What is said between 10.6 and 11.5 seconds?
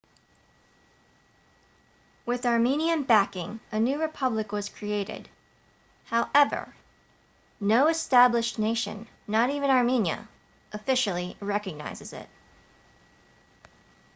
officially